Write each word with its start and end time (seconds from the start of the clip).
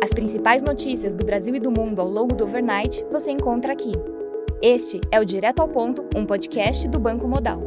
As 0.00 0.12
principais 0.12 0.62
notícias 0.62 1.12
do 1.12 1.24
Brasil 1.24 1.52
e 1.56 1.58
do 1.58 1.72
mundo 1.72 2.00
ao 2.00 2.08
longo 2.08 2.32
do 2.32 2.44
overnight 2.44 3.04
você 3.10 3.32
encontra 3.32 3.72
aqui. 3.72 3.90
Este 4.62 5.00
é 5.10 5.18
o 5.18 5.24
Direto 5.24 5.58
ao 5.58 5.68
Ponto, 5.68 6.08
um 6.14 6.24
podcast 6.24 6.86
do 6.86 7.00
Banco 7.00 7.26
Modal. 7.26 7.60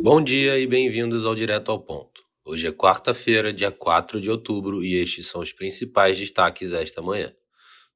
Bom 0.00 0.22
dia 0.22 0.56
e 0.56 0.68
bem-vindos 0.68 1.26
ao 1.26 1.34
Direto 1.34 1.72
ao 1.72 1.80
Ponto. 1.80 2.22
Hoje 2.44 2.68
é 2.68 2.72
quarta-feira, 2.72 3.52
dia 3.52 3.72
4 3.72 4.20
de 4.20 4.30
outubro, 4.30 4.84
e 4.84 5.02
estes 5.02 5.26
são 5.26 5.40
os 5.40 5.52
principais 5.52 6.16
destaques 6.16 6.72
esta 6.72 7.02
manhã. 7.02 7.34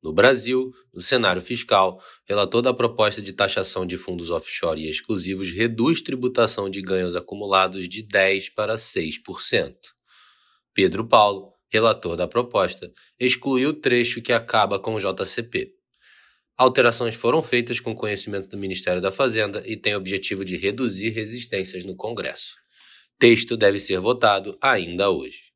No 0.00 0.12
Brasil, 0.12 0.70
no 0.92 1.00
cenário 1.00 1.42
fiscal, 1.42 2.00
relator 2.28 2.62
da 2.62 2.72
proposta 2.72 3.20
de 3.20 3.32
taxação 3.32 3.84
de 3.84 3.98
fundos 3.98 4.30
offshore 4.30 4.82
e 4.82 4.88
exclusivos 4.88 5.50
reduz 5.50 6.00
tributação 6.00 6.70
de 6.70 6.80
ganhos 6.80 7.16
acumulados 7.16 7.88
de 7.88 8.06
10% 8.06 8.54
para 8.54 8.76
6%. 8.76 9.74
Pedro 10.74 11.06
Paulo, 11.06 11.52
relator 11.72 12.16
da 12.16 12.26
proposta, 12.26 12.92
excluiu 13.18 13.70
o 13.70 13.74
trecho 13.74 14.20
que 14.20 14.32
acaba 14.32 14.76
com 14.78 14.96
o 14.96 14.98
JCP. 14.98 15.72
Alterações 16.56 17.14
foram 17.14 17.42
feitas 17.42 17.78
com 17.78 17.94
conhecimento 17.94 18.48
do 18.48 18.58
Ministério 18.58 19.00
da 19.00 19.12
Fazenda 19.12 19.62
e 19.64 19.76
têm 19.76 19.94
o 19.94 19.98
objetivo 19.98 20.44
de 20.44 20.56
reduzir 20.56 21.10
resistências 21.10 21.84
no 21.84 21.94
Congresso. 21.94 22.56
Texto 23.20 23.56
deve 23.56 23.78
ser 23.78 24.00
votado 24.00 24.58
ainda 24.60 25.10
hoje. 25.10 25.52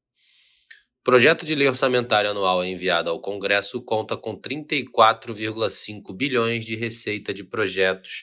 Projeto 1.03 1.45
de 1.45 1.55
lei 1.55 1.67
orçamentária 1.67 2.31
anual 2.31 2.65
enviado 2.65 3.11
ao 3.11 3.21
Congresso 3.21 3.83
conta 3.83 4.17
com 4.17 4.41
34,5 4.41 6.15
bilhões 6.17 6.65
de 6.65 6.77
receita 6.77 7.35
de 7.35 7.43
projetos 7.43 8.23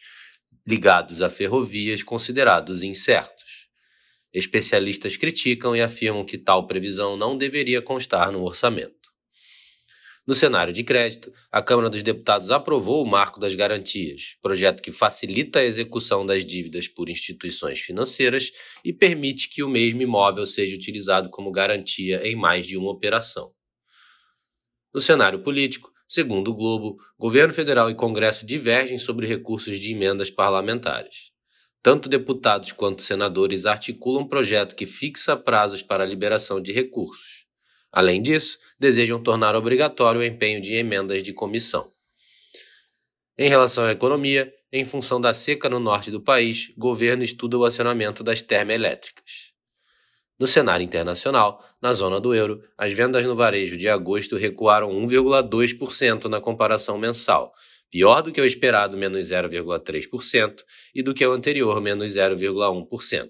ligados 0.66 1.22
a 1.22 1.30
ferrovias 1.30 2.04
considerados 2.04 2.84
incertos. 2.84 3.45
Especialistas 4.36 5.16
criticam 5.16 5.74
e 5.74 5.82
afirmam 5.82 6.26
que 6.26 6.38
tal 6.38 6.68
previsão 6.68 7.16
não 7.16 7.38
deveria 7.38 7.82
constar 7.82 8.34
no 8.34 8.44
orçamento. 8.44 9.06
No 10.28 10.36
cenário 10.36 10.74
de 10.74 10.84
crédito, 10.84 11.32
a 11.50 11.62
Câmara 11.62 11.90
dos 11.90 12.04
Deputados 12.04 12.52
aprovou 12.52 13.02
o 13.02 13.08
Marco 13.08 13.40
das 13.40 13.56
Garantias, 13.56 14.36
projeto 14.42 14.82
que 14.82 14.92
facilita 14.92 15.60
a 15.60 15.64
execução 15.64 16.26
das 16.26 16.44
dívidas 16.44 16.86
por 16.86 17.10
instituições 17.10 17.80
financeiras 17.80 18.52
e 18.84 18.92
permite 18.92 19.48
que 19.48 19.64
o 19.64 19.70
mesmo 19.70 20.02
imóvel 20.02 20.46
seja 20.46 20.76
utilizado 20.76 21.30
como 21.30 21.50
garantia 21.50 22.28
em 22.28 22.36
mais 22.36 22.68
de 22.68 22.76
uma 22.76 22.92
operação. 22.92 23.54
No 24.94 25.00
cenário 25.00 25.44
político, 25.44 25.94
segundo 26.10 26.52
o 26.52 26.56
Globo, 26.56 26.98
governo 27.18 27.54
federal 27.54 27.90
e 27.90 27.96
Congresso 27.96 28.46
divergem 28.46 28.98
sobre 28.98 29.28
recursos 29.28 29.80
de 29.80 29.94
emendas 29.94 30.30
parlamentares. 30.30 31.35
Tanto 31.86 32.10
deputados 32.10 32.72
quanto 32.72 33.04
senadores 33.04 33.68
articulam 33.68 34.24
um 34.24 34.28
projeto 34.28 34.76
que 34.76 34.88
fixa 34.88 35.38
prazos 35.38 35.84
para 35.84 36.04
a 36.04 36.08
liberação 36.08 36.60
de 36.60 36.72
recursos. 36.72 37.46
Além 37.92 38.24
disso, 38.24 38.58
desejam 38.80 39.22
tornar 39.22 39.56
obrigatório 39.56 40.20
o 40.20 40.24
empenho 40.24 40.60
de 40.60 40.74
emendas 40.74 41.22
de 41.22 41.32
comissão. 41.32 41.92
Em 43.38 43.48
relação 43.48 43.86
à 43.86 43.92
economia, 43.92 44.52
em 44.74 44.84
função 44.84 45.22
da 45.22 45.32
seca 45.32 45.70
no 45.70 45.80
norte 45.80 46.10
do 46.10 46.20
país, 46.20 46.74
governo 46.76 47.22
estuda 47.22 47.56
o 47.56 47.64
acionamento 47.64 48.24
das 48.24 48.42
termoelétricas. 48.42 49.54
No 50.40 50.48
cenário 50.48 50.84
internacional, 50.84 51.64
na 51.80 51.94
zona 51.94 52.20
do 52.20 52.34
euro, 52.34 52.64
as 52.76 52.94
vendas 52.94 53.24
no 53.28 53.36
varejo 53.36 53.78
de 53.78 53.88
agosto 53.88 54.38
recuaram 54.38 54.90
1,2% 54.90 56.26
na 56.26 56.42
comparação 56.42 56.98
mensal, 56.98 57.54
pior 57.92 58.22
do 58.22 58.32
que 58.32 58.42
o 58.42 58.46
esperado, 58.46 58.98
menos 58.98 59.28
0,3%, 59.28 60.64
e 60.94 61.04
do 61.04 61.14
que 61.14 61.26
o 61.26 61.32
anterior, 61.32 61.80
menos 61.82 62.14
0,1%. 62.14 63.30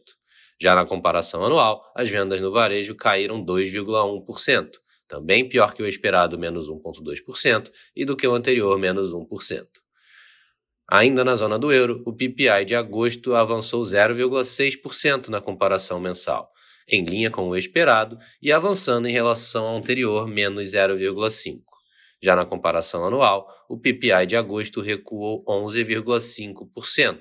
Já 0.61 0.73
na 0.73 0.85
comparação 0.85 1.43
anual, 1.43 1.83
as 1.95 2.09
vendas 2.09 2.39
no 2.39 2.51
varejo 2.51 2.95
caíram 2.95 3.43
2,1%, 3.43 4.69
também 5.07 5.47
pior 5.47 5.73
que 5.73 5.83
o 5.83 5.87
esperado, 5.87 6.37
menos 6.39 6.67
1,2%, 6.69 7.69
e 7.95 8.05
do 8.05 8.15
que 8.15 8.27
o 8.27 8.33
anterior, 8.33 8.77
menos 8.79 9.11
1%. 9.11 9.65
Ainda 10.87 11.23
na 11.23 11.35
zona 11.35 11.57
do 11.57 11.71
euro, 11.71 12.03
o 12.05 12.13
PPI 12.13 12.63
de 12.65 12.75
agosto 12.75 13.33
avançou 13.33 13.81
0,6% 13.81 15.29
na 15.29 15.41
comparação 15.41 15.99
mensal, 15.99 16.49
em 16.87 17.03
linha 17.03 17.31
com 17.31 17.49
o 17.49 17.57
esperado 17.57 18.17
e 18.41 18.51
avançando 18.51 19.07
em 19.07 19.11
relação 19.11 19.65
ao 19.65 19.77
anterior, 19.77 20.27
menos 20.27 20.71
0,5%. 20.71 21.64
Já 22.25 22.35
na 22.35 22.43
comparação 22.43 23.05
anual, 23.05 23.47
o 23.69 23.77
PPI 23.79 24.25
de 24.25 24.35
agosto 24.35 24.81
recuou 24.81 25.45
11,5%, 25.45 27.19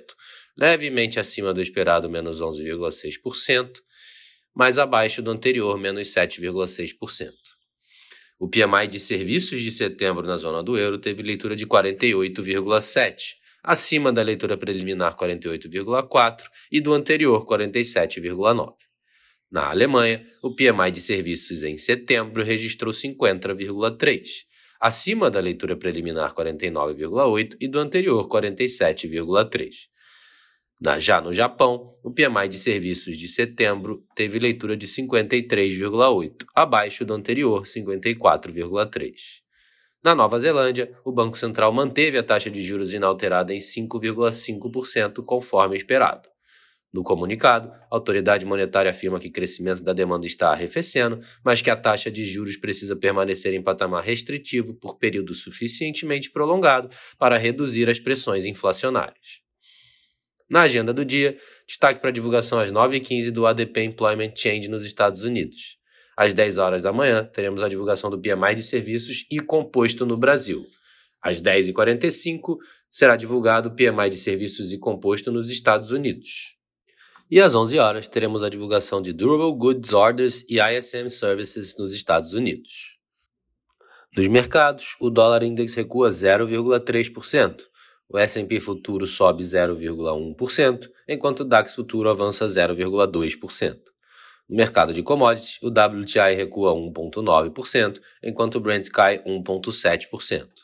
levemente 0.57 1.21
acima 1.21 1.53
do 1.53 1.61
esperado, 1.61 2.09
menos 2.09 2.41
11,6%, 2.41 3.71
mas 4.55 4.79
abaixo 4.79 5.21
do 5.21 5.31
anterior, 5.31 5.79
menos 5.79 6.09
7,6%. 6.09 7.33
O 8.41 8.49
PMI 8.49 8.89
de 8.89 8.99
serviços 8.99 9.61
de 9.61 9.71
setembro 9.71 10.27
na 10.27 10.39
zona 10.39 10.63
do 10.63 10.79
euro 10.79 10.99
teve 10.99 11.23
leitura 11.23 11.55
de 11.55 11.67
48,7, 11.67 13.35
acima 13.63 14.11
da 14.11 14.23
leitura 14.23 14.57
preliminar 14.57 15.15
48,4 15.19 16.45
e 16.73 16.81
do 16.81 16.95
anterior 16.95 17.45
47,9. 17.45 18.73
Na 19.53 19.69
Alemanha, 19.69 20.27
o 20.43 20.55
PMI 20.55 20.91
de 20.91 21.03
serviços 21.03 21.63
em 21.63 21.77
setembro 21.77 22.43
registrou 22.43 22.91
50,3, 22.91 24.54
acima 24.85 25.31
da 25.31 25.41
leitura 25.41 25.75
preliminar 25.75 26.35
49,8 26.35 27.57
e 27.59 27.67
do 27.67 27.79
anterior 27.79 28.29
47,3. 28.29 29.71
Já 30.99 31.23
no 31.23 31.33
Japão, 31.33 31.91
o 32.05 32.13
PMI 32.13 32.49
de 32.51 32.59
serviços 32.59 33.17
de 33.17 33.27
setembro 33.27 34.05
teve 34.15 34.39
leitura 34.39 34.77
de 34.77 34.87
53,8, 34.87 36.45
abaixo 36.55 37.03
do 37.03 37.15
anterior 37.15 37.63
54,3. 37.63 39.15
Na 40.05 40.15
Nova 40.15 40.39
Zelândia, 40.39 40.95
o 41.03 41.11
Banco 41.11 41.39
Central 41.39 41.73
manteve 41.73 42.19
a 42.19 42.23
taxa 42.23 42.51
de 42.51 42.61
juros 42.61 42.93
inalterada 42.93 43.55
em 43.55 43.61
5,5%, 43.61 45.25
conforme 45.25 45.79
esperado. 45.79 46.34
No 46.95 47.03
comunicado, 47.03 47.73
a 47.73 47.87
autoridade 47.91 48.47
monetária 48.47 48.89
afirma 48.89 49.19
que 49.19 49.27
o 49.27 49.33
crescimento 49.33 49.83
da 49.83 49.93
demanda 49.93 50.29
está 50.29 50.53
arrefecendo, 50.53 51.21
mas 51.45 51.61
que 51.61 51.69
a 51.69 51.75
taxa 51.75 52.09
de 52.09 52.25
juros 52.25 52.57
precisa 52.57 52.95
permanecer 52.95 53.53
em 53.53 53.61
patamar 53.61 54.05
restritivo 54.05 54.75
por 54.75 54.97
período 54.97 55.35
suficientemente 55.35 56.31
prolongado 56.31 56.89
para 57.19 57.37
reduzir 57.37 57.91
as 57.91 57.99
pressões 57.99 58.45
inflacionárias. 58.45 59.41
Na 60.49 60.63
agenda 60.63 60.95
do 60.95 61.05
dia, 61.05 61.37
destaque 61.67 62.01
para 62.01 62.11
a 62.11 62.13
divulgação 62.13 62.61
às 62.61 62.71
9h15 62.71 63.33
do 63.33 63.45
ADP 63.45 63.83
Employment 63.83 64.31
Change 64.37 64.69
nos 64.69 64.85
Estados 64.85 65.25
Unidos. 65.25 65.79
Às 66.17 66.33
10 66.33 66.59
horas 66.59 66.81
da 66.81 66.93
manhã, 66.93 67.25
teremos 67.25 67.61
a 67.61 67.69
divulgação 67.69 68.09
do 68.09 68.21
PMI 68.21 68.55
de 68.55 68.63
serviços 68.63 69.27
e 69.29 69.41
composto 69.41 70.07
no 70.07 70.17
Brasil. 70.17 70.63
Às 71.21 71.43
10h45, 71.43 72.57
será 72.89 73.17
divulgado 73.17 73.71
o 73.71 73.75
PMI 73.75 74.11
de 74.11 74.17
serviços 74.17 74.71
e 74.71 74.79
composto 74.79 75.33
nos 75.33 75.51
Estados 75.51 75.91
Unidos. 75.91 76.55
E 77.31 77.41
às 77.41 77.55
11 77.55 77.79
horas, 77.79 78.07
teremos 78.07 78.43
a 78.43 78.51
divulgação 78.51 79.01
de 79.01 79.11
Durable 79.11 79.57
Goods 79.57 79.95
Orders 79.95 80.45
e 80.47 80.61
ISM 80.61 81.09
Services 81.09 81.75
nos 81.79 81.95
Estados 81.95 82.35
Unidos. 82.35 82.99
Nos 84.15 84.29
mercados, 84.29 84.95
o 85.01 85.09
dólar 85.09 85.43
index 85.43 85.75
recua 85.75 86.11
0,3%. 86.11 87.63
O 88.11 88.19
S&P 88.19 88.61
futuro 88.61 89.07
sobe 89.07 89.43
0,1%, 89.43 90.91
enquanto 91.09 91.41
o 91.41 91.45
DAX 91.45 91.75
futuro 91.75 92.11
avança 92.11 92.47
0,2%. 92.47 93.79
No 94.47 94.57
mercado 94.57 94.93
de 94.93 95.03
commodities, 95.03 95.59
o 95.63 95.69
WTI 95.69 96.35
recua 96.37 96.75
1,9%, 96.75 98.01
enquanto 98.23 98.57
o 98.57 98.61
Brent 98.61 98.91
cai 98.91 99.21
1,7%. 99.25 100.64